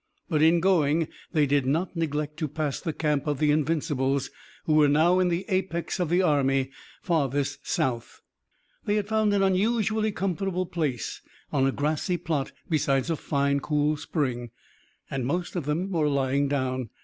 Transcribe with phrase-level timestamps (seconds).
[0.29, 4.31] But in going they did not neglect to pass the camp of the Invincibles
[4.65, 6.71] who were now in the apex of the army
[7.03, 8.23] farthest south.
[8.85, 11.21] They had found an unusually comfortable place
[11.53, 14.49] on a grassy plot beside a fine, cool spring,
[15.11, 16.89] and most of them were lying down.